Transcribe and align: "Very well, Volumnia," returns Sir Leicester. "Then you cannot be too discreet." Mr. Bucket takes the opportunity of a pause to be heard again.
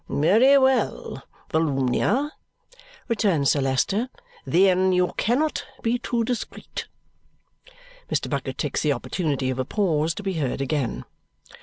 "Very 0.09 0.57
well, 0.57 1.21
Volumnia," 1.51 2.31
returns 3.07 3.51
Sir 3.51 3.61
Leicester. 3.61 4.09
"Then 4.45 4.91
you 4.91 5.13
cannot 5.15 5.63
be 5.83 5.99
too 5.99 6.23
discreet." 6.23 6.87
Mr. 8.09 8.27
Bucket 8.27 8.57
takes 8.57 8.81
the 8.81 8.93
opportunity 8.93 9.51
of 9.51 9.59
a 9.59 9.63
pause 9.63 10.15
to 10.15 10.23
be 10.23 10.33
heard 10.33 10.59
again. 10.59 11.05